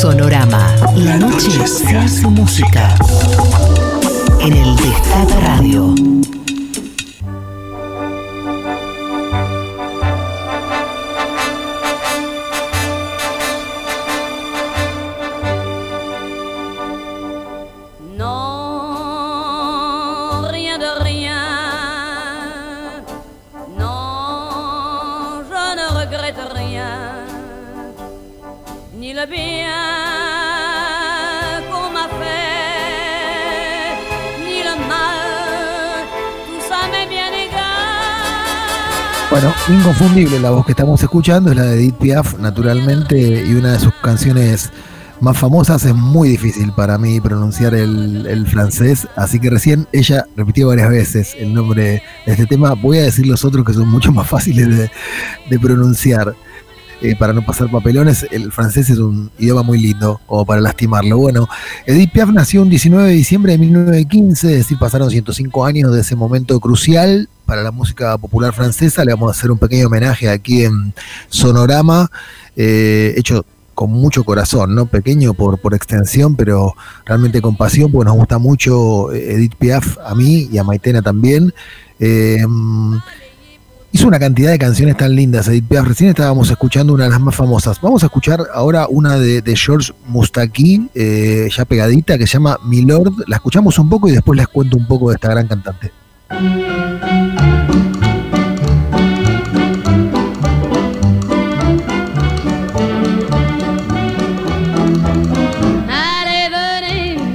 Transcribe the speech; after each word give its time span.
Sonorama. 0.00 0.76
La 0.94 1.16
noche 1.16 1.66
se 1.66 1.96
hace 1.96 2.24
música. 2.28 2.94
En 4.40 4.52
el 4.52 4.76
Destape 4.76 5.40
Radio. 5.40 5.92
Ni 29.08 29.14
le 29.14 29.24
bien 29.24 29.70
qu'on 31.70 31.88
m'a 31.94 32.06
fait, 32.20 33.96
ni 34.44 34.58
le 34.62 34.74
mal. 34.86 36.04
Tout 36.46 36.60
ça 36.68 36.80
bien 37.08 37.32
égal. 37.32 38.44
Bueno, 39.30 39.54
inconfundible 39.70 40.38
la 40.40 40.50
voz 40.50 40.66
que 40.66 40.72
estamos 40.72 41.02
escuchando 41.02 41.52
es 41.52 41.56
la 41.56 41.62
de 41.62 41.76
Edith 41.76 41.94
Piaf, 41.94 42.38
naturalmente, 42.38 43.46
y 43.46 43.54
una 43.54 43.72
de 43.72 43.78
sus 43.78 43.94
canciones 44.02 44.70
más 45.20 45.38
famosas 45.38 45.86
es 45.86 45.94
muy 45.94 46.28
difícil 46.28 46.70
para 46.72 46.98
mí 46.98 47.18
pronunciar 47.18 47.72
el, 47.74 48.46
francés, 48.46 49.08
así 49.16 49.40
que 49.40 49.48
recién 49.48 49.88
ella 49.90 50.26
repitió 50.36 50.68
varias 50.68 50.90
veces 50.90 51.34
el 51.38 51.54
nombre 51.54 52.02
de 52.26 52.32
este 52.32 52.44
tema. 52.44 52.74
Voy 52.74 52.98
a 52.98 53.04
decir 53.04 53.26
los 53.26 53.42
otros 53.42 53.64
que 53.64 53.72
son 53.72 53.88
mucho 53.88 54.12
más 54.12 54.28
fáciles 54.28 54.90
de 55.48 55.58
pronunciar. 55.58 56.34
Eh, 57.00 57.14
para 57.16 57.32
no 57.32 57.44
pasar 57.44 57.70
papelones, 57.70 58.26
el 58.30 58.50
francés 58.50 58.90
es 58.90 58.98
un 58.98 59.30
idioma 59.38 59.62
muy 59.62 59.78
lindo, 59.78 60.20
o 60.26 60.44
para 60.44 60.60
lastimarlo. 60.60 61.18
Bueno, 61.18 61.48
Edith 61.86 62.12
Piaf 62.12 62.30
nació 62.30 62.62
un 62.62 62.68
19 62.68 63.08
de 63.08 63.14
diciembre 63.14 63.52
de 63.52 63.58
1915, 63.58 64.50
es 64.50 64.58
decir, 64.58 64.78
pasaron 64.78 65.10
105 65.10 65.64
años 65.64 65.92
de 65.94 66.00
ese 66.00 66.16
momento 66.16 66.58
crucial 66.58 67.28
para 67.46 67.62
la 67.62 67.70
música 67.70 68.18
popular 68.18 68.52
francesa. 68.52 69.04
Le 69.04 69.12
vamos 69.12 69.28
a 69.28 69.38
hacer 69.38 69.50
un 69.50 69.58
pequeño 69.58 69.86
homenaje 69.86 70.28
aquí 70.28 70.64
en 70.64 70.92
Sonorama, 71.28 72.10
eh, 72.56 73.14
hecho 73.16 73.44
con 73.74 73.92
mucho 73.92 74.24
corazón, 74.24 74.74
¿no? 74.74 74.86
Pequeño 74.86 75.34
por, 75.34 75.60
por 75.60 75.74
extensión, 75.74 76.34
pero 76.34 76.74
realmente 77.06 77.40
con 77.40 77.56
pasión, 77.56 77.92
porque 77.92 78.06
nos 78.06 78.16
gusta 78.16 78.38
mucho 78.38 79.12
eh, 79.12 79.34
Edith 79.34 79.54
Piaf, 79.54 79.98
a 80.04 80.16
mí 80.16 80.48
y 80.50 80.58
a 80.58 80.64
Maitena 80.64 81.00
también. 81.00 81.54
Hizo 83.92 84.06
una 84.06 84.18
cantidad 84.18 84.50
de 84.50 84.58
canciones 84.58 84.96
tan 84.96 85.14
lindas. 85.14 85.46
Recién 85.46 86.10
estábamos 86.10 86.50
escuchando 86.50 86.92
una 86.92 87.04
de 87.04 87.10
las 87.10 87.20
más 87.20 87.34
famosas. 87.34 87.80
Vamos 87.80 88.02
a 88.02 88.06
escuchar 88.06 88.46
ahora 88.52 88.86
una 88.88 89.18
de, 89.18 89.56
George 89.56 89.92
Mustaki, 90.06 90.88
eh, 90.94 91.48
ya 91.54 91.64
pegadita, 91.64 92.18
que 92.18 92.26
se 92.26 92.34
llama 92.34 92.58
Milord. 92.64 93.12
La 93.26 93.36
escuchamos 93.36 93.78
un 93.78 93.88
poco 93.88 94.08
y 94.08 94.12
después 94.12 94.36
les 94.36 94.48
cuento 94.48 94.76
un 94.76 94.86
poco 94.86 95.10
de 95.10 95.14
esta 95.14 95.28
gran 95.28 95.46
cantante. 95.46 95.92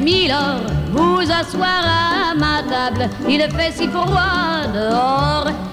Milord, 0.03 0.71
vous 0.91 1.29
à 1.31 2.33
ma 2.35 2.63
table. 2.63 3.09
Il 3.27 3.41
fait 3.51 3.71
si 3.71 3.87
froid 3.87 4.67
dehors. 4.73 5.72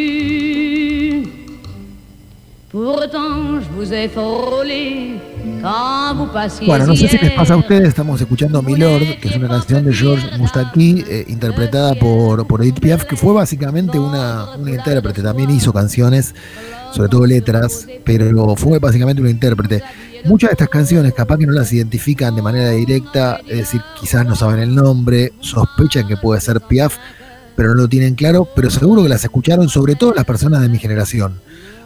Bueno, 6.65 6.85
no 6.85 6.95
sé 6.95 7.09
si 7.09 7.17
les 7.17 7.31
pasa 7.31 7.55
a 7.55 7.57
ustedes, 7.57 7.89
estamos 7.89 8.21
escuchando 8.21 8.61
Milord, 8.61 9.19
que 9.19 9.27
es 9.27 9.35
una 9.35 9.49
canción 9.49 9.83
de 9.83 9.93
George 9.93 10.37
Mustaki, 10.37 11.03
eh, 11.05 11.25
interpretada 11.27 11.95
por, 11.95 12.47
por 12.47 12.61
Edith 12.61 12.79
Piaf, 12.79 13.03
que 13.03 13.17
fue 13.17 13.33
básicamente 13.33 13.99
una, 13.99 14.55
una 14.55 14.71
intérprete, 14.71 15.21
también 15.21 15.49
hizo 15.49 15.73
canciones, 15.73 16.33
sobre 16.93 17.09
todo 17.09 17.25
letras, 17.25 17.87
pero 18.05 18.55
fue 18.55 18.79
básicamente 18.79 19.21
una 19.21 19.31
intérprete. 19.31 19.83
Muchas 20.23 20.51
de 20.51 20.53
estas 20.53 20.69
canciones 20.69 21.13
capaz 21.13 21.39
que 21.39 21.47
no 21.47 21.51
las 21.51 21.73
identifican 21.73 22.35
de 22.37 22.41
manera 22.41 22.69
directa, 22.69 23.41
es 23.49 23.57
decir, 23.57 23.81
quizás 23.99 24.25
no 24.25 24.35
saben 24.35 24.59
el 24.59 24.73
nombre, 24.73 25.33
sospechan 25.41 26.07
que 26.07 26.15
puede 26.15 26.39
ser 26.39 26.61
Piaf, 26.61 26.95
pero 27.57 27.69
no 27.69 27.81
lo 27.81 27.89
tienen 27.89 28.15
claro, 28.15 28.47
pero 28.55 28.69
seguro 28.69 29.03
que 29.03 29.09
las 29.09 29.23
escucharon 29.25 29.67
sobre 29.67 29.95
todo 29.95 30.13
las 30.13 30.23
personas 30.23 30.61
de 30.61 30.69
mi 30.69 30.79
generación. 30.79 31.33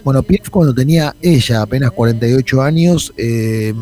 Bueno, 0.06 0.22
Piaf 0.22 0.52
cuando 0.52 0.72
tenía 0.72 1.16
ella 1.20 1.64
apenas 1.64 1.90
48 1.90 2.62
años, 2.62 3.12
eh, 3.18 3.74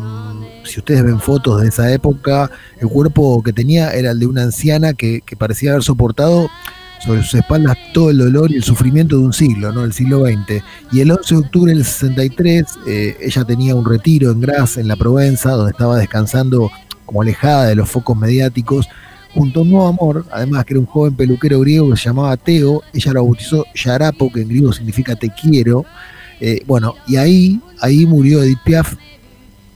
si 0.64 0.78
ustedes 0.78 1.04
ven 1.04 1.20
fotos 1.20 1.60
de 1.60 1.68
esa 1.68 1.92
época, 1.92 2.50
el 2.80 2.88
cuerpo 2.88 3.42
que 3.42 3.52
tenía 3.52 3.90
era 3.90 4.12
el 4.12 4.18
de 4.18 4.26
una 4.26 4.44
anciana 4.44 4.94
que, 4.94 5.22
parecía 5.38 5.72
haber 5.72 5.82
soportado 5.82 6.48
sobre 7.04 7.20
sus 7.20 7.34
espaldas 7.34 7.76
todo 7.92 8.08
el 8.08 8.16
dolor 8.16 8.50
y 8.50 8.56
el 8.56 8.64
sufrimiento 8.64 9.18
de 9.18 9.22
un 9.22 9.34
siglo, 9.34 9.70
¿no? 9.70 9.84
El 9.84 9.92
siglo 9.92 10.24
XX. 10.24 10.64
Y 10.92 11.00
el 11.00 11.10
11 11.10 11.34
de 11.34 11.40
octubre 11.42 11.72
del 11.74 11.84
63, 11.84 12.64
eh, 12.86 13.16
ella 13.20 13.44
tenía 13.44 13.74
un 13.74 13.84
retiro 13.84 14.30
en 14.30 14.40
Graz, 14.40 14.78
en 14.78 14.88
la 14.88 14.96
Provenza, 14.96 15.50
donde 15.50 15.72
estaba 15.72 15.98
descansando 15.98 16.70
como 17.04 17.20
alejada 17.20 17.66
de 17.66 17.74
los 17.74 17.90
focos 17.90 18.16
mediáticos, 18.16 18.88
junto 19.34 19.60
a 19.60 19.62
un 19.62 19.70
nuevo 19.70 19.88
amor, 19.88 20.24
además 20.30 20.64
que 20.64 20.72
era 20.72 20.80
un 20.80 20.86
joven 20.86 21.14
peluquero 21.14 21.60
griego 21.60 21.90
que 21.90 21.96
se 21.98 22.04
llamaba 22.04 22.34
Teo, 22.38 22.82
ella 22.94 23.12
lo 23.12 23.24
bautizó 23.24 23.66
Yarapo, 23.74 24.32
que 24.32 24.40
en 24.40 24.48
griego 24.48 24.72
significa 24.72 25.14
te 25.16 25.28
quiero. 25.28 25.84
Eh, 26.40 26.62
bueno, 26.66 26.94
y 27.06 27.16
ahí, 27.16 27.60
ahí 27.80 28.06
murió 28.06 28.42
Edith 28.42 28.58
Piaf. 28.64 28.94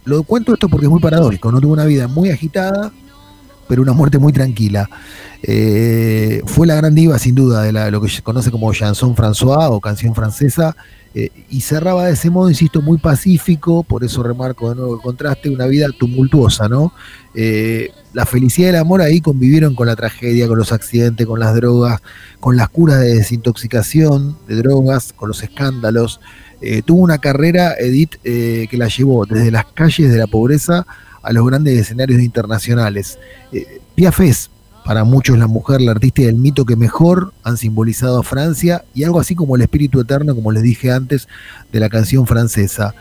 Lo 0.05 0.23
cuento 0.23 0.55
esto 0.55 0.69
porque 0.69 0.87
es 0.87 0.91
muy 0.91 1.01
paradójico, 1.01 1.53
no 1.53 1.61
tuvo 1.61 1.73
una 1.75 1.85
vida 1.85 2.09
muy 2.09 2.31
agitada, 2.31 2.93
pero 3.69 3.83
una 3.83 3.93
muerte 3.93 4.19
muy 4.19 4.33
tranquila. 4.33 4.89
Eh, 5.43 6.43
fue 6.47 6.67
la 6.67 6.75
gran 6.75 6.95
diva, 6.95 7.19
sin 7.19 7.35
duda, 7.35 7.63
de 7.63 7.73
la- 7.73 7.91
lo 7.91 8.01
que 8.01 8.09
se 8.09 8.23
conoce 8.23 8.51
como 8.51 8.73
chanson 8.73 9.15
François 9.15 9.69
o 9.71 9.81
canción 9.81 10.15
francesa, 10.15 10.75
eh, 11.15 11.31
y 11.51 11.61
cerraba 11.61 12.07
de 12.07 12.13
ese 12.13 12.31
modo, 12.31 12.49
insisto, 12.49 12.81
muy 12.83 12.99
pacífico, 12.99 13.83
por 13.83 14.03
eso 14.03 14.23
remarco 14.23 14.71
de 14.71 14.77
nuevo 14.77 14.95
el 14.95 15.01
contraste, 15.01 15.51
una 15.51 15.67
vida 15.67 15.87
tumultuosa, 15.99 16.69
¿no? 16.69 16.93
La 18.15 18.25
felicidad 18.27 18.69
y 18.69 18.71
el 18.71 18.77
amor 18.77 19.01
ahí 19.03 19.21
convivieron 19.21 19.75
con 19.75 19.87
la 19.87 19.95
tragedia, 19.95 20.49
con 20.49 20.59
los 20.59 20.73
accidentes, 20.73 21.27
con 21.27 21.39
las 21.39 21.55
drogas, 21.55 22.01
con 22.41 22.57
las 22.57 22.69
curas 22.71 23.01
de 23.01 23.15
desintoxicación 23.15 24.37
de 24.49 24.57
drogas, 24.57 25.13
con 25.13 25.29
los 25.29 25.43
escándalos. 25.43 26.19
Eh, 26.61 26.83
tuvo 26.83 27.03
una 27.03 27.19
carrera, 27.19 27.75
Edith, 27.79 28.17
eh, 28.25 28.67
que 28.71 28.77
la 28.77 28.89
llevó 28.89 29.27
desde 29.27 29.51
las 29.51 29.67
calles 29.67 30.11
de 30.11 30.19
la 30.19 30.27
pobreza 30.27 30.87
a 31.23 31.33
los 31.33 31.47
grandes 31.47 31.79
escenarios 31.79 32.21
internacionales. 32.21 33.19
Eh, 33.53 33.81
Piaf 33.95 34.21
es 34.21 34.51
para 34.89 35.05
muchos 35.05 35.37
la 35.39 35.47
mujer, 35.47 35.83
la 35.83 35.91
artista 35.91 36.23
y 36.23 36.25
el 36.25 36.37
mito 36.37 36.65
que 36.65 36.75
mejor 36.75 37.35
han 37.43 37.59
simbolizado 37.59 38.21
a 38.21 38.23
Francia 38.23 38.85
y 38.95 39.05
algo 39.05 39.21
así 39.21 39.35
como 39.35 39.55
el 39.55 39.61
espíritu 39.61 40.01
eterno, 40.01 40.35
como 40.35 40.51
les 40.51 40.63
dije 40.63 40.91
antes, 40.91 41.29
de 41.71 41.79
la 41.79 41.91
canción 41.91 42.27
francesa. 42.27 42.95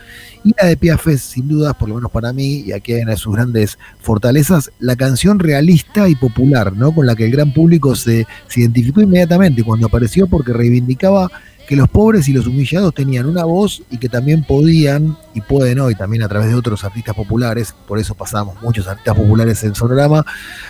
Y 0.44 0.54
la 0.60 0.68
de 0.68 0.76
Piaf 0.76 1.08
es, 1.08 1.22
sin 1.22 1.48
dudas, 1.48 1.74
por 1.76 1.88
lo 1.88 1.94
menos 1.94 2.10
para 2.10 2.34
mí, 2.34 2.60
y 2.66 2.72
aquí 2.72 2.92
hay 2.92 3.00
una 3.00 3.12
de 3.12 3.16
sus 3.16 3.34
grandes 3.34 3.78
fortalezas, 4.02 4.70
la 4.78 4.96
canción 4.96 5.38
realista 5.38 6.10
y 6.10 6.14
popular, 6.14 6.74
¿no? 6.74 6.94
Con 6.94 7.06
la 7.06 7.16
que 7.16 7.24
el 7.24 7.32
gran 7.32 7.54
público 7.54 7.96
se, 7.96 8.26
se 8.48 8.60
identificó 8.60 9.00
inmediatamente 9.00 9.64
cuando 9.64 9.86
apareció 9.86 10.26
porque 10.26 10.52
reivindicaba 10.52 11.30
que 11.68 11.76
los 11.76 11.86
pobres 11.90 12.26
y 12.28 12.32
los 12.32 12.46
humillados 12.46 12.94
tenían 12.94 13.26
una 13.26 13.44
voz 13.44 13.82
y 13.90 13.98
que 13.98 14.08
también 14.08 14.42
podían 14.42 15.18
y 15.34 15.42
pueden 15.42 15.80
hoy 15.80 15.94
también 15.94 16.22
a 16.22 16.28
través 16.28 16.48
de 16.48 16.54
otros 16.54 16.82
artistas 16.82 17.14
populares, 17.14 17.74
por 17.86 17.98
eso 17.98 18.14
pasamos 18.14 18.56
muchos 18.62 18.86
artistas 18.86 19.14
populares 19.14 19.62
en 19.64 19.74
Sonorama, 19.74 20.24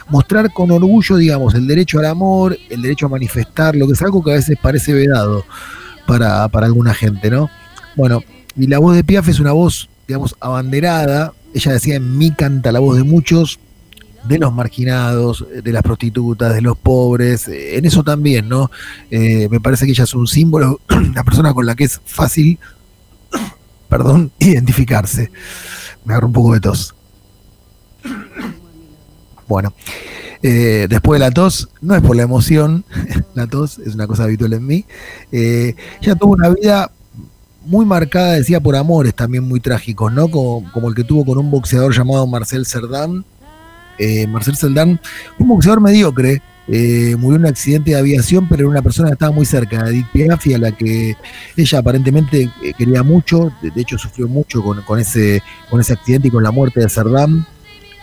mostrar 0.08 0.52
con 0.52 0.72
orgullo, 0.72 1.14
digamos, 1.14 1.54
el 1.54 1.68
derecho 1.68 2.00
al 2.00 2.06
amor, 2.06 2.58
el 2.68 2.82
derecho 2.82 3.06
a 3.06 3.10
manifestar, 3.10 3.76
lo 3.76 3.86
que 3.86 3.92
es 3.92 4.02
algo 4.02 4.24
que 4.24 4.32
a 4.32 4.34
veces 4.34 4.58
parece 4.60 4.92
vedado 4.92 5.44
para, 6.04 6.48
para 6.48 6.66
alguna 6.66 6.92
gente, 6.92 7.30
¿no? 7.30 7.48
Bueno, 7.94 8.24
y 8.56 8.66
la 8.66 8.80
voz 8.80 8.96
de 8.96 9.04
Piaf 9.04 9.28
es 9.28 9.38
una 9.38 9.52
voz, 9.52 9.88
digamos, 10.08 10.34
abanderada, 10.40 11.32
ella 11.54 11.74
decía 11.74 11.94
en 11.94 12.18
mí 12.18 12.32
canta 12.32 12.72
la 12.72 12.80
voz 12.80 12.96
de 12.96 13.04
muchos, 13.04 13.60
de 14.24 14.38
los 14.38 14.52
marginados, 14.52 15.46
de 15.62 15.72
las 15.72 15.82
prostitutas, 15.82 16.54
de 16.54 16.60
los 16.60 16.76
pobres, 16.76 17.48
eh, 17.48 17.76
en 17.76 17.84
eso 17.84 18.02
también, 18.02 18.48
¿no? 18.48 18.70
Eh, 19.10 19.48
me 19.50 19.60
parece 19.60 19.84
que 19.84 19.92
ella 19.92 20.04
es 20.04 20.14
un 20.14 20.26
símbolo, 20.26 20.80
una 20.90 21.24
persona 21.24 21.54
con 21.54 21.66
la 21.66 21.74
que 21.74 21.84
es 21.84 22.00
fácil, 22.04 22.58
perdón, 23.88 24.32
identificarse. 24.38 25.30
Me 26.04 26.12
agarro 26.14 26.28
un 26.28 26.32
poco 26.32 26.54
de 26.54 26.60
tos. 26.60 26.94
Bueno, 29.46 29.72
Eh, 30.40 30.86
después 30.88 31.18
de 31.18 31.26
la 31.26 31.32
tos, 31.32 31.68
no 31.80 31.96
es 31.96 32.02
por 32.02 32.14
la 32.14 32.22
emoción, 32.22 32.84
la 33.34 33.48
tos 33.48 33.80
es 33.80 33.94
una 33.94 34.06
cosa 34.06 34.22
habitual 34.24 34.52
en 34.52 34.64
mí. 34.64 34.84
Eh, 35.32 35.74
ella 36.00 36.14
tuvo 36.14 36.34
una 36.34 36.50
vida 36.50 36.92
muy 37.64 37.84
marcada, 37.84 38.34
decía, 38.34 38.60
por 38.60 38.76
amores 38.76 39.14
también 39.14 39.44
muy 39.44 39.58
trágicos, 39.58 40.12
¿no? 40.12 40.30
Como, 40.30 40.70
como 40.72 40.88
el 40.88 40.94
que 40.94 41.02
tuvo 41.02 41.24
con 41.24 41.38
un 41.38 41.50
boxeador 41.50 41.92
llamado 41.92 42.26
Marcel 42.26 42.66
Cerdán. 42.66 43.24
Eh, 43.98 44.26
Marcel 44.26 44.56
Cerdán, 44.56 45.00
un 45.38 45.48
boxeador 45.48 45.80
mediocre, 45.80 46.42
eh, 46.70 47.16
murió 47.16 47.36
en 47.36 47.42
un 47.42 47.46
accidente 47.46 47.92
de 47.92 47.96
aviación, 47.96 48.46
pero 48.46 48.60
era 48.60 48.68
una 48.68 48.82
persona 48.82 49.08
que 49.08 49.14
estaba 49.14 49.32
muy 49.32 49.46
cerca 49.46 49.84
de 49.84 49.90
Edith 49.90 50.06
Piaf 50.12 50.46
y 50.46 50.54
a 50.54 50.58
la 50.58 50.72
que 50.72 51.16
ella 51.56 51.78
aparentemente 51.78 52.50
eh, 52.62 52.74
quería 52.76 53.02
mucho, 53.02 53.50
de, 53.62 53.80
hecho 53.80 53.96
sufrió 53.96 54.28
mucho 54.28 54.62
con, 54.62 54.98
ese, 54.98 55.42
con 55.70 55.80
ese 55.80 55.94
accidente 55.94 56.28
y 56.28 56.30
con 56.30 56.42
la 56.42 56.50
muerte 56.50 56.80
de 56.80 56.90
Cerdán. 56.90 57.46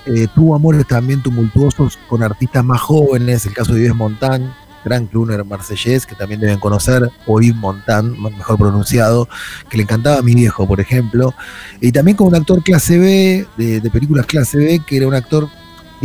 Eh, 0.07 0.27
tuvo 0.33 0.56
amores 0.56 0.88
también 0.88 1.21
tumultuosos 1.21 1.97
con 2.09 2.24
artistas 2.24 2.63
más 2.65 2.81
jóvenes, 2.81 3.45
el 3.45 3.53
caso 3.53 3.74
de 3.74 3.81
Yves 3.81 3.95
Montand, 3.95 4.51
gran 4.83 5.06
crooner 5.07 5.44
marsellés 5.45 6.07
que 6.07 6.15
también 6.15 6.39
deben 6.39 6.59
conocer, 6.59 7.07
o 7.27 7.39
Yves 7.39 7.56
Montand, 7.56 8.18
mejor 8.18 8.57
pronunciado, 8.57 9.30
que 9.69 9.77
le 9.77 9.83
encantaba 9.83 10.18
a 10.18 10.21
mi 10.24 10.33
viejo, 10.33 10.68
por 10.68 10.80
ejemplo, 10.80 11.36
y 11.81 11.92
también 11.92 12.18
con 12.18 12.27
un 12.27 12.36
actor 12.36 12.63
clase 12.63 12.97
B, 12.97 13.47
de, 13.57 13.80
de 13.80 13.89
películas 13.92 14.25
clase 14.25 14.57
B, 14.57 14.81
que 14.88 14.97
era 14.97 15.07
un 15.07 15.13
actor 15.13 15.50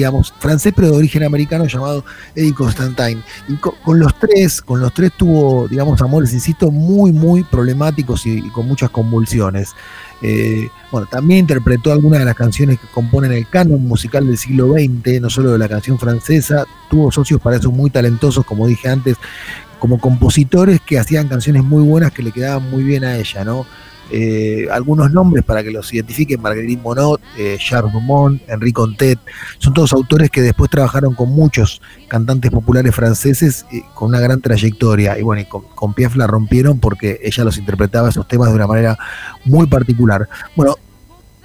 digamos, 0.01 0.33
francés 0.39 0.73
pero 0.75 0.91
de 0.91 0.97
origen 0.97 1.25
americano 1.25 1.67
llamado 1.67 2.05
Eddie 2.35 2.55
Constantine. 2.55 3.23
Y 3.49 3.57
con, 3.57 3.99
los 3.99 4.19
tres, 4.19 4.63
con 4.63 4.81
los 4.81 4.95
tres 4.95 5.13
tuvo, 5.15 5.69
digamos, 5.69 6.01
amores, 6.01 6.33
insisto, 6.33 6.71
muy, 6.71 7.13
muy 7.13 7.45
problemáticos 7.45 8.25
y, 8.25 8.41
con 8.51 8.67
muchas 8.67 8.89
convulsiones. 8.89 9.75
Eh, 10.23 10.69
bueno, 10.91 11.07
también 11.07 11.41
interpretó 11.41 11.93
algunas 11.93 12.21
de 12.21 12.25
las 12.25 12.35
canciones 12.35 12.79
que 12.81 12.87
componen 12.87 13.33
el 13.33 13.47
canon 13.47 13.87
musical 13.87 14.27
del 14.27 14.39
siglo 14.39 14.73
XX, 14.73 15.21
no 15.21 15.29
solo 15.29 15.53
de 15.53 15.59
la 15.59 15.69
canción 15.69 15.99
francesa, 15.99 16.65
tuvo 16.89 17.13
socios 17.13 17.39
para 17.41 17.57
eso 17.57 17.71
muy 17.71 17.91
talentosos, 17.91 18.47
como 18.47 18.67
dije 18.67 18.89
antes, 18.89 19.19
como 19.79 19.99
compositores 19.99 20.81
que 20.81 20.99
hacían 20.99 21.29
canciones 21.29 21.63
muy 21.63 21.83
buenas 21.83 22.13
que 22.13 22.23
le 22.23 22.33
quedaban 22.33 22.71
muy 22.71 22.85
bien 22.85 23.05
a 23.05 23.19
ella, 23.19 23.45
¿no? 23.45 23.67
Eh, 24.13 24.67
algunos 24.73 25.13
nombres 25.13 25.45
para 25.45 25.63
que 25.63 25.71
los 25.71 25.93
identifiquen, 25.93 26.43
Marguerite 26.43 26.83
Monod, 26.83 27.21
eh, 27.39 27.57
Charles 27.61 27.93
Dumont, 27.93 28.43
Henri 28.49 28.73
Contet, 28.73 29.21
son 29.59 29.73
todos 29.73 29.93
autores 29.93 30.31
que 30.31 30.43
después 30.43 30.69
trabajaron 30.69 31.15
con 31.15 31.31
muchos 31.31 31.81
cantantes 32.09 32.51
populares 32.51 32.95
franceses 32.95 33.67
eh, 33.73 33.83
con 33.95 34.09
una 34.09 34.19
gran 34.19 34.41
trayectoria. 34.41 35.17
Y 35.19 35.23
bueno, 35.23 35.47
con, 35.49 35.95
Piaf 35.95 36.17
la 36.17 36.27
rompieron 36.27 36.81
porque 36.81 37.21
ella 37.23 37.45
los 37.45 37.57
interpretaba 37.59 38.09
esos 38.09 38.27
temas 38.27 38.49
de 38.49 38.55
una 38.57 38.67
manera 38.67 38.99
muy 39.45 39.67
particular. 39.67 40.29
Bueno, 40.57 40.75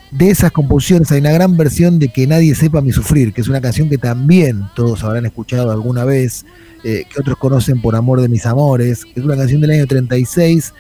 de 0.10 0.30
esas 0.30 0.52
composiciones 0.52 1.12
hay 1.12 1.20
una 1.20 1.32
gran 1.32 1.58
versión 1.58 2.00
de 2.00 2.08
Que 2.08 2.26
nadie 2.26 2.56
sepa 2.56 2.80
mi 2.82 2.92
sufrir, 2.92 3.34
que 3.34 3.42
es 3.42 3.48
una 3.48 3.60
canción 3.60 3.90
que 3.90 3.98
también 3.98 4.64
todos 4.76 5.04
habrán 5.04 5.26
escuchado 5.26 5.72
alguna 5.72 6.06
vez, 6.06 6.46
que 6.84 7.20
otros 7.20 7.38
conocen 7.38 7.82
por 7.82 7.96
Amor 7.96 8.22
de 8.22 8.30
mis 8.30 8.46
amores, 8.46 9.04
que 9.04 9.20
es 9.20 9.26
una 9.26 9.36
canción 9.36 9.60
del 9.60 9.72
año 9.72 9.88
36 9.88 10.72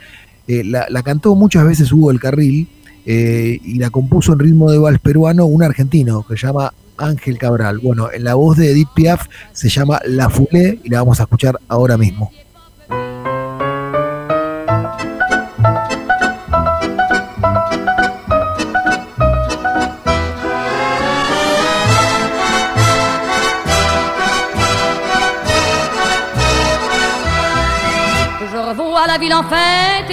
eh, 0.47 0.63
la, 0.63 1.03
cantó 1.03 1.36
muchas 1.36 1.65
veces 1.65 1.92
Hugo 1.92 2.12
El 2.12 2.19
Carril 2.19 2.68
eh, 3.06 3.59
y 3.63 3.80
la 3.80 3.89
compuso 3.89 4.33
en 4.33 4.39
ritmo 4.39 4.71
de 4.71 4.77
vals 4.77 5.00
peruano 5.00 5.45
un 5.45 5.63
argentino 5.63 6.25
que 6.27 6.38
se 6.38 6.47
llama 6.47 6.74
Ángel 6.97 7.38
Cabral. 7.38 7.80
Bueno, 7.80 8.12
en 8.12 8.24
la 8.24 8.36
voz 8.36 8.57
de 8.57 8.71
Edith 8.71 8.89
Piaf 8.94 9.27
se 9.53 9.69
llama 9.69 10.00
La 10.06 10.30
Fulé 10.30 10.80
y 10.83 10.89
la 10.89 11.00
vamos 11.00 11.19
a 11.19 11.24
escuchar 11.24 11.59
ahora 11.68 11.97
mismo. 11.97 12.31
la 29.07 29.19
ville 29.19 29.36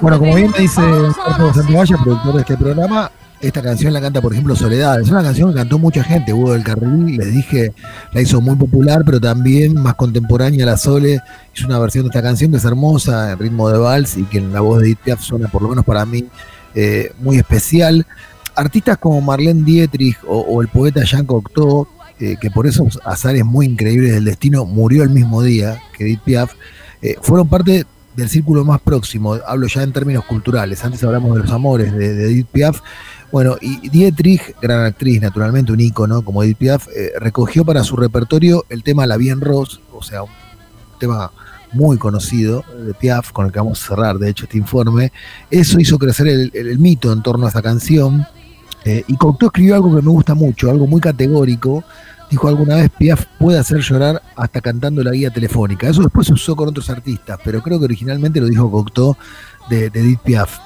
Bueno, 0.00 0.18
como 0.18 0.34
bien 0.34 0.52
dice 0.58 0.82
Jorge 0.82 1.54
Santibaya, 1.54 1.96
productor 1.96 2.34
de 2.34 2.40
este 2.40 2.56
programa, 2.58 3.10
esta 3.40 3.62
canción 3.62 3.94
la 3.94 4.00
canta, 4.02 4.20
por 4.20 4.34
ejemplo, 4.34 4.54
Soledad. 4.54 5.00
Es 5.00 5.08
una 5.08 5.22
canción 5.22 5.50
que 5.50 5.56
cantó 5.56 5.78
mucha 5.78 6.04
gente. 6.04 6.34
Hugo 6.34 6.52
del 6.52 6.62
Carril, 6.62 7.16
les 7.16 7.32
dije, 7.32 7.72
la 8.12 8.20
hizo 8.20 8.42
muy 8.42 8.56
popular, 8.56 9.02
pero 9.04 9.18
también 9.18 9.80
más 9.80 9.94
contemporánea. 9.94 10.66
La 10.66 10.76
Sole 10.76 11.20
hizo 11.54 11.66
una 11.66 11.78
versión 11.78 12.04
de 12.04 12.08
esta 12.08 12.20
canción 12.20 12.50
que 12.50 12.58
es 12.58 12.64
hermosa, 12.66 13.32
en 13.32 13.38
ritmo 13.38 13.70
de 13.70 13.78
vals, 13.78 14.18
y 14.18 14.24
que 14.24 14.38
en 14.38 14.52
la 14.52 14.60
voz 14.60 14.80
de 14.80 14.88
Edith 14.88 14.98
Piaf 15.04 15.20
suena, 15.22 15.48
por 15.48 15.62
lo 15.62 15.70
menos 15.70 15.86
para 15.86 16.04
mí, 16.04 16.26
eh, 16.74 17.14
muy 17.18 17.38
especial. 17.38 18.06
Artistas 18.54 18.98
como 18.98 19.22
Marlene 19.22 19.64
Dietrich 19.64 20.18
o, 20.28 20.60
el 20.60 20.68
poeta 20.68 21.02
Jean 21.04 21.24
Cocteau, 21.24 21.88
eh, 22.18 22.36
que 22.38 22.50
por 22.50 22.66
esos 22.66 23.00
azares 23.06 23.42
muy 23.42 23.64
increíbles 23.64 24.12
del 24.12 24.26
destino 24.26 24.66
murió 24.66 25.02
el 25.02 25.08
mismo 25.08 25.42
día 25.42 25.80
que 25.96 26.04
Edith 26.04 26.20
Piaf, 26.20 26.52
eh, 27.00 27.16
fueron 27.22 27.48
parte 27.48 27.86
del 28.16 28.28
círculo 28.28 28.64
más 28.64 28.80
próximo, 28.80 29.36
hablo 29.46 29.66
ya 29.66 29.82
en 29.82 29.92
términos 29.92 30.24
culturales, 30.24 30.84
antes 30.84 31.02
hablamos 31.04 31.36
de 31.36 31.42
los 31.42 31.50
amores 31.50 31.94
de, 31.94 32.24
Edith 32.24 32.48
Piaf, 32.48 32.80
bueno, 33.30 33.56
y 33.60 33.88
Dietrich, 33.88 34.56
gran 34.60 34.84
actriz, 34.84 35.20
naturalmente 35.20 35.72
un 35.72 35.80
ícono 35.80 36.22
como 36.22 36.42
Edith 36.42 36.58
Piaf, 36.58 36.88
eh, 36.88 37.12
recogió 37.18 37.64
para 37.64 37.84
su 37.84 37.96
repertorio 37.96 38.64
el 38.68 38.82
tema 38.82 39.06
La 39.06 39.16
Bien 39.16 39.40
Rose, 39.40 39.78
o 39.92 40.02
sea, 40.02 40.24
un 40.24 40.30
tema 40.98 41.30
muy 41.72 41.98
conocido 41.98 42.64
de 42.84 42.94
Piaf, 42.94 43.32
con 43.32 43.46
el 43.46 43.52
que 43.52 43.58
vamos 43.58 43.82
a 43.82 43.88
cerrar, 43.88 44.18
de 44.18 44.30
hecho, 44.30 44.44
este 44.44 44.58
informe. 44.58 45.12
Eso 45.50 45.78
hizo 45.78 45.98
crecer 45.98 46.26
el, 46.28 46.78
mito 46.78 47.12
en 47.12 47.22
torno 47.22 47.46
a 47.46 47.48
esa 47.48 47.62
canción. 47.62 48.26
Eh, 48.84 49.04
y 49.06 49.16
Cocteau 49.16 49.48
escribió 49.48 49.74
algo 49.74 49.94
que 49.94 50.02
me 50.02 50.10
gusta 50.10 50.34
mucho, 50.34 50.70
algo 50.70 50.86
muy 50.86 51.00
categórico, 51.00 51.84
dijo 52.30 52.48
alguna 52.48 52.76
vez, 52.76 52.90
Piaf 52.96 53.26
puede 53.38 53.58
hacer 53.58 53.80
llorar 53.80 54.22
hasta 54.36 54.60
cantando 54.60 55.02
la 55.02 55.10
guía 55.10 55.30
telefónica. 55.30 55.88
Eso 55.88 56.02
después 56.02 56.26
se 56.26 56.32
usó 56.32 56.54
con 56.56 56.68
otros 56.68 56.88
artistas, 56.90 57.38
pero 57.44 57.62
creo 57.62 57.78
que 57.78 57.86
originalmente 57.86 58.40
lo 58.40 58.46
dijo 58.46 58.70
Cocteau 58.70 59.16
de, 59.68 59.86
Edith 59.86 60.20
Piaf. 60.20 60.58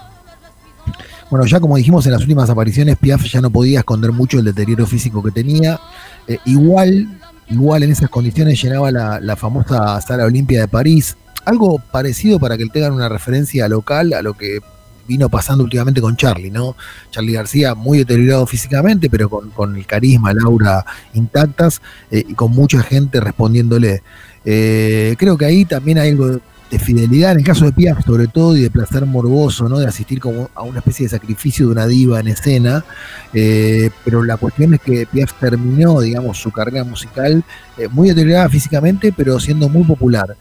Bueno, 1.30 1.46
ya 1.46 1.58
como 1.58 1.76
dijimos 1.76 2.04
en 2.06 2.12
las 2.12 2.20
últimas 2.20 2.50
apariciones, 2.50 2.98
Piaf 2.98 3.24
ya 3.24 3.40
no 3.40 3.50
podía 3.50 3.80
esconder 3.80 4.12
mucho 4.12 4.38
el 4.38 4.44
deterioro 4.44 4.86
físico 4.86 5.22
que 5.22 5.30
tenía. 5.30 5.80
Eh, 6.28 6.38
igual, 6.44 7.18
igual 7.48 7.82
en 7.82 7.92
esas 7.92 8.10
condiciones 8.10 8.60
llenaba 8.62 8.90
la, 8.90 9.20
la 9.20 9.34
famosa 9.34 10.00
Sala 10.00 10.24
Olimpia 10.24 10.60
de 10.60 10.68
París. 10.68 11.16
Algo 11.46 11.78
parecido 11.78 12.38
para 12.38 12.56
que 12.56 12.66
tengan 12.66 12.92
una 12.92 13.08
referencia 13.08 13.68
local 13.68 14.12
a 14.12 14.22
lo 14.22 14.34
que 14.34 14.60
vino 15.06 15.28
pasando 15.28 15.64
últimamente 15.64 16.00
con 16.00 16.16
Charlie, 16.16 16.50
¿no? 16.50 16.76
Charlie 17.10 17.32
García 17.32 17.74
muy 17.74 17.98
deteriorado 17.98 18.46
físicamente, 18.46 19.08
pero 19.10 19.28
con, 19.28 19.76
el 19.76 19.86
carisma, 19.86 20.32
Laura 20.32 20.84
intactas 21.14 21.80
eh, 22.10 22.24
y 22.28 22.34
con 22.34 22.52
mucha 22.52 22.82
gente 22.82 23.20
respondiéndole. 23.20 24.02
Eh, 24.44 25.14
creo 25.18 25.36
que 25.38 25.46
ahí 25.46 25.64
también 25.64 25.98
hay 25.98 26.10
algo 26.10 26.40
de 26.70 26.78
fidelidad, 26.78 27.32
en 27.32 27.38
el 27.38 27.44
caso 27.44 27.66
de 27.66 27.72
Piaf 27.72 28.04
sobre 28.04 28.26
todo, 28.26 28.56
y 28.56 28.62
de 28.62 28.70
placer 28.70 29.06
morboso, 29.06 29.68
¿no? 29.68 29.78
De 29.78 29.86
asistir 29.86 30.18
como 30.20 30.50
a 30.54 30.62
una 30.62 30.78
especie 30.78 31.06
de 31.06 31.10
sacrificio 31.10 31.66
de 31.66 31.72
una 31.72 31.86
diva 31.86 32.20
en 32.20 32.28
escena. 32.28 32.84
Eh, 33.32 33.90
pero 34.04 34.24
la 34.24 34.36
cuestión 34.36 34.74
es 34.74 34.80
que 34.80 35.06
Piaf 35.06 35.34
terminó, 35.38 36.00
digamos, 36.00 36.38
su 36.38 36.50
carrera 36.50 36.84
musical 36.84 37.44
muy 37.90 38.08
deteriorada 38.08 38.48
físicamente, 38.48 39.12
pero 39.12 39.40
siendo 39.40 39.68
muy 39.68 39.84
popular 39.84 40.36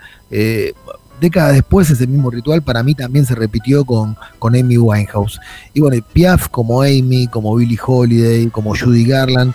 décadas 1.23 1.53
después 1.53 1.89
ese 1.89 2.05
mismo 2.05 2.29
ritual 2.29 2.61
para 2.61 2.83
mí 2.83 2.95
también 2.95 3.25
se 3.25 3.33
repitió 3.33 3.85
con, 3.85 4.17
con 4.39 4.55
Amy 4.55 4.77
Winehouse. 4.77 5.39
Y 5.73 5.79
bueno, 5.79 6.03
Piaf 6.11 6.49
como 6.49 6.81
Amy, 6.81 7.27
como 7.27 7.55
Billie 7.55 7.79
Holiday, 7.83 8.47
como 8.47 8.75
Judy 8.75 9.05
Garland, 9.05 9.53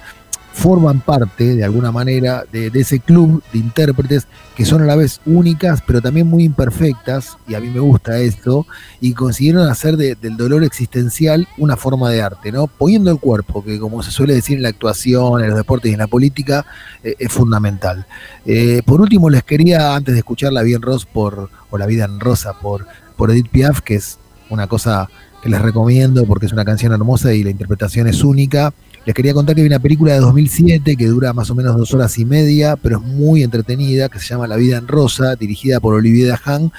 forman 0.59 1.01
parte, 1.01 1.55
de 1.55 1.63
alguna 1.63 1.93
manera, 1.93 2.45
de, 2.51 2.73
ese 2.75 2.99
club 2.99 3.43
de 3.53 3.61
intérpretes 3.61 4.27
que 4.57 4.65
son 4.65 4.83
a 4.83 4.87
la 4.87 4.97
vez 4.97 5.21
únicas, 5.25 5.85
pero 5.87 6.01
también 6.03 6.27
muy 6.27 6.43
imperfectas, 6.43 7.39
y 7.47 7.55
a 7.55 7.61
mí 7.61 7.69
me 7.69 7.79
gusta 7.79 8.19
esto, 8.19 8.67
y 9.01 9.13
consiguieron 9.13 9.69
hacer 9.69 9.97
del 9.97 10.37
dolor 10.37 10.65
existencial 10.65 11.47
una 11.59 11.77
forma 11.77 12.11
de 12.11 12.23
arte, 12.23 12.51
¿no? 12.51 12.67
Poniendo 12.67 13.13
el 13.13 13.21
cuerpo, 13.21 13.65
que 13.65 13.79
como 13.79 14.03
se 14.03 14.11
suele 14.11 14.35
decir 14.35 14.57
en 14.57 14.65
la 14.65 14.71
actuación, 14.71 15.41
en 15.41 15.51
los 15.51 15.57
deportes 15.57 15.93
y 15.93 15.95
en 15.95 16.01
la 16.01 16.09
política, 16.09 16.67
eh, 17.05 17.15
es 17.21 17.31
fundamental. 17.31 18.07
Eh, 18.45 18.83
por 18.85 19.01
último, 19.01 19.31
les 19.31 19.45
quería, 19.45 19.95
antes 19.95 20.15
de 20.15 20.19
escuchar 20.19 20.53
La 20.53 20.63
Bien 20.63 20.83
Rosa 20.83 21.07
por, 21.13 21.51
o 21.71 21.79
La 21.79 21.87
Vida 21.87 22.05
en 22.05 22.19
Rosa 22.19 22.55
por, 22.61 22.85
por 23.17 23.31
Edith 23.31 23.49
Piaf, 23.49 23.81
que 23.81 23.95
es 23.95 24.19
una 24.51 24.67
cosa 24.67 25.09
que 25.41 25.49
les 25.49 25.63
recomiendo 25.63 26.27
porque 26.27 26.47
es 26.47 26.53
una 26.53 26.65
canción 26.65 26.93
hermosa 26.93 27.33
y 27.33 27.45
la 27.45 27.51
interpretación 27.51 28.09
es 28.09 28.25
única. 28.25 28.73
Les 29.09 29.15
quería 29.15 29.33
contar 29.33 29.55
que 29.55 29.63
hay 29.63 29.67
una 29.67 29.79
película 29.79 30.13
de 30.13 30.21
2007 30.21 30.95
que 30.95 31.07
dura 31.07 31.33
más 31.33 31.49
o 31.49 31.55
menos 31.55 31.75
dos 31.79 31.95
horas 31.95 32.19
y 32.19 32.27
media, 32.27 32.77
pero 32.77 32.99
es 32.99 33.03
muy 33.03 33.43
entretenida, 33.43 34.11
que 34.11 34.19
se 34.19 34.27
llama 34.27 34.47
La 34.47 34.57
vida 34.57 34.77
en 34.77 34.87
rosa, 34.87 35.35
dirigida 35.35 35.81
por 35.81 35.95
Olivier 35.95 36.29
Dahan, 36.29 36.71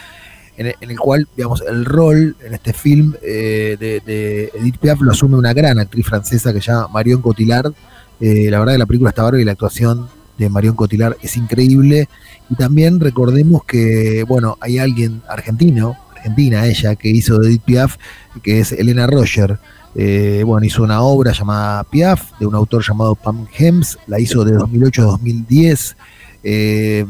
en 0.55 0.75
el, 0.79 0.99
cual, 0.99 1.27
digamos, 1.35 1.63
el 1.67 1.85
rol 1.85 2.35
en 2.45 2.53
este 2.53 2.71
film 2.73 3.15
eh, 3.23 3.77
de, 3.79 4.51
Edith 4.53 4.77
Piaf 4.77 5.01
lo 5.01 5.09
asume 5.09 5.37
una 5.37 5.53
gran 5.53 5.79
actriz 5.79 6.05
francesa 6.05 6.53
que 6.53 6.61
se 6.61 6.71
llama 6.71 6.89
Marion 6.89 7.19
Cotillard. 7.19 7.73
Eh, 8.21 8.51
la 8.51 8.59
verdad 8.59 8.73
que 8.73 8.77
la 8.77 8.85
película 8.85 9.09
está 9.09 9.23
bárbara 9.23 9.41
y 9.41 9.45
la 9.45 9.53
actuación 9.53 10.07
de 10.37 10.49
Marion 10.49 10.75
Cotillard 10.75 11.17
es 11.23 11.35
increíble. 11.35 12.09
Y 12.47 12.53
también 12.53 12.99
recordemos 12.99 13.63
que, 13.65 14.23
bueno, 14.27 14.55
hay 14.61 14.77
alguien 14.77 15.23
argentino, 15.27 15.97
argentina 16.15 16.67
ella, 16.67 16.95
que 16.95 17.09
hizo 17.09 17.41
Edith 17.41 17.63
Piaf, 17.63 17.97
que 18.43 18.59
es 18.59 18.71
Elena 18.71 19.07
Roger. 19.07 19.57
Eh, 20.01 20.43
bueno, 20.45 20.65
hizo 20.65 20.81
una 20.81 21.01
obra 21.01 21.33
llamada 21.33 21.83
Piaf, 21.83 22.31
de 22.39 22.45
un 22.45 22.55
autor 22.55 22.81
llamado 22.87 23.15
Pam 23.15 23.45
Hems, 23.53 23.99
la 24.07 24.17
hizo 24.17 24.45
de 24.45 24.53
2008 24.53 25.01
a 25.01 25.05
2010. 25.05 25.97
Eh, 26.41 27.05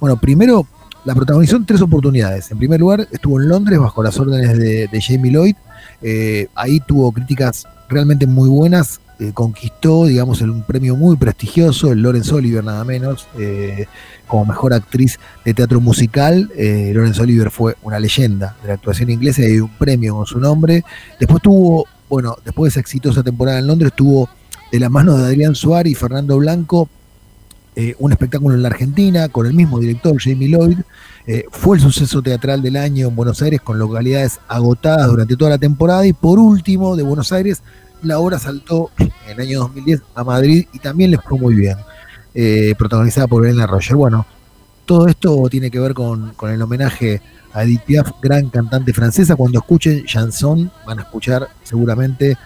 bueno, 0.00 0.16
primero 0.16 0.66
la 1.04 1.14
protagonizó 1.14 1.54
en 1.54 1.66
tres 1.66 1.80
oportunidades. 1.82 2.50
En 2.50 2.58
primer 2.58 2.80
lugar, 2.80 3.06
estuvo 3.12 3.40
en 3.40 3.48
Londres 3.48 3.78
bajo 3.78 4.02
las 4.02 4.18
órdenes 4.18 4.58
de, 4.58 5.00
Jamie 5.00 5.30
Lloyd. 5.30 5.54
Eh, 6.02 6.48
ahí 6.56 6.80
tuvo 6.80 7.12
críticas 7.12 7.64
realmente 7.88 8.26
muy 8.26 8.48
buenas. 8.48 9.00
conquistó, 9.34 10.06
digamos, 10.06 10.40
un 10.40 10.64
premio 10.64 10.96
muy 10.96 11.14
prestigioso, 11.14 11.92
el 11.92 12.02
Lawrence 12.02 12.34
Oliver, 12.34 12.64
nada 12.64 12.82
menos, 12.82 13.28
como 14.26 14.46
mejor 14.46 14.74
actriz 14.74 15.20
de 15.44 15.54
teatro 15.54 15.80
musical. 15.80 16.50
Lawrence 16.56 17.22
Oliver 17.22 17.52
fue 17.52 17.76
una 17.82 18.00
leyenda 18.00 18.56
de 18.62 18.68
la 18.68 18.74
actuación 18.74 19.10
inglesa 19.10 19.42
y 19.46 19.60
un 19.60 19.68
premio 19.68 20.16
con 20.16 20.26
su 20.26 20.40
nombre. 20.40 20.82
Después 21.20 21.40
tuvo 21.40 21.86
bueno, 22.12 22.36
después 22.44 22.66
de 22.66 22.74
esa 22.74 22.80
exitosa 22.80 23.22
temporada 23.22 23.58
en 23.58 23.66
Londres, 23.66 23.90
tuvo 23.96 24.28
de 24.70 24.78
la 24.78 24.90
mano 24.90 25.16
de 25.16 25.24
Adrián 25.24 25.54
Suárez 25.54 25.92
y 25.92 25.94
Fernando 25.94 26.36
Blanco 26.36 26.90
eh, 27.74 27.94
un 28.00 28.12
espectáculo 28.12 28.54
en 28.54 28.60
la 28.60 28.68
Argentina 28.68 29.30
con 29.30 29.46
el 29.46 29.54
mismo 29.54 29.78
director, 29.78 30.14
Jamie 30.20 30.48
Lloyd. 30.48 30.80
Eh, 31.26 31.46
fue 31.50 31.78
el 31.78 31.82
suceso 31.82 32.20
teatral 32.20 32.60
del 32.60 32.76
año 32.76 33.08
en 33.08 33.16
Buenos 33.16 33.40
Aires 33.40 33.62
con 33.62 33.78
localidades 33.78 34.40
agotadas 34.46 35.06
durante 35.06 35.38
toda 35.38 35.52
la 35.52 35.58
temporada. 35.58 36.06
Y 36.06 36.12
por 36.12 36.38
último, 36.38 36.96
de 36.96 37.02
Buenos 37.02 37.32
Aires, 37.32 37.62
la 38.02 38.18
obra 38.18 38.38
saltó 38.38 38.90
en 38.98 39.10
el 39.28 39.40
año 39.40 39.60
2010 39.60 40.02
a 40.14 40.22
Madrid 40.22 40.66
y 40.70 40.80
también 40.80 41.12
les 41.12 41.20
fue 41.22 41.38
muy 41.38 41.54
bien, 41.54 41.78
eh, 42.34 42.74
protagonizada 42.76 43.26
por 43.26 43.46
Elena 43.46 43.66
Roger. 43.66 43.96
Bueno, 43.96 44.26
todo 44.84 45.08
esto 45.08 45.48
tiene 45.50 45.70
que 45.70 45.78
ver 45.78 45.94
con, 45.94 46.34
el 46.42 46.62
homenaje 46.62 47.20
a 47.52 47.64
Edith 47.64 47.82
Piaf, 47.82 48.10
gran 48.20 48.48
cantante 48.48 48.92
francesa. 48.92 49.36
Cuando 49.36 49.58
escuchen 49.58 50.04
chanson 50.04 50.70
van 50.86 50.98
a 50.98 51.02
escuchar 51.02 51.48
seguramente 51.62 52.36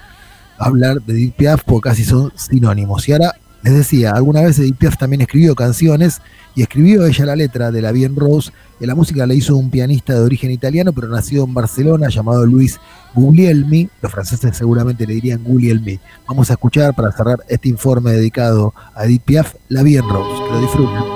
hablar 0.58 1.02
de 1.02 1.14
Edith 1.14 1.34
Piaf 1.34 1.62
porque 1.64 1.90
casi 1.90 2.04
son 2.04 2.32
sinónimos. 2.36 3.08
Y 3.08 3.12
ahora 3.12 3.32
les 3.62 3.74
decía, 3.74 4.12
alguna 4.12 4.42
vez 4.42 4.58
Edith 4.58 4.76
Piaf 4.76 4.96
también 4.96 5.22
escribió 5.22 5.54
canciones 5.54 6.20
y 6.54 6.62
escribió 6.62 7.04
ella 7.04 7.26
la 7.26 7.36
letra 7.36 7.70
de 7.70 7.82
La 7.82 7.92
Bien 7.92 8.16
Rose. 8.16 8.52
Y 8.78 8.86
la 8.86 8.94
música 8.94 9.26
la 9.26 9.34
hizo 9.34 9.56
un 9.56 9.70
pianista 9.70 10.14
de 10.14 10.20
origen 10.20 10.50
italiano, 10.50 10.92
pero 10.92 11.08
nacido 11.08 11.44
en 11.44 11.54
Barcelona, 11.54 12.08
llamado 12.08 12.44
Luis 12.44 12.78
Guglielmi. 13.14 13.88
Los 14.02 14.12
franceses 14.12 14.56
seguramente 14.56 15.06
le 15.06 15.14
dirían 15.14 15.42
Guglielmi. 15.42 15.98
Vamos 16.28 16.50
a 16.50 16.54
escuchar 16.54 16.94
para 16.94 17.12
cerrar 17.12 17.38
este 17.48 17.68
informe 17.68 18.12
dedicado 18.12 18.74
a 18.94 19.06
Edith 19.06 19.22
Piaf, 19.22 19.54
La 19.68 19.82
Bien 19.82 20.08
Rose. 20.08 20.44
Que 20.44 20.52
lo 20.52 20.60
disfruten. 20.60 21.15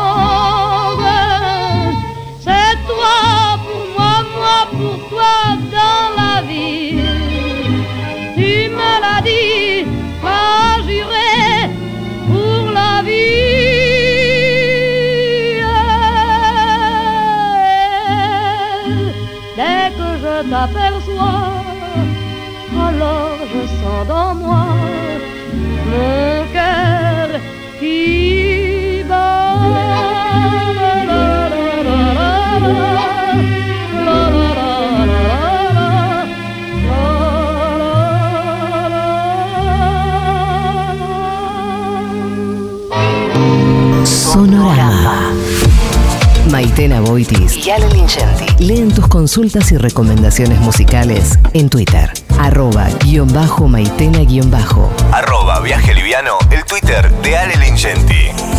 Lingenti 48.11 48.59
leen 48.59 48.93
tus 48.93 49.07
consultas 49.07 49.71
y 49.71 49.77
recomendaciones 49.77 50.59
musicales 50.59 51.39
en 51.53 51.69
Twitter. 51.69 52.11
Arroba 52.37 52.89
guion 53.03 53.31
bajo 53.31 53.67
Maitena 53.67 54.19
guion 54.19 54.51
bajo. 54.51 54.91
Arroba 55.11 55.61
Viaje 55.61 55.93
Liviano, 55.93 56.37
el 56.49 56.65
Twitter 56.65 57.09
de 57.21 57.37
Ale 57.37 57.55
Lingenti. 57.55 58.50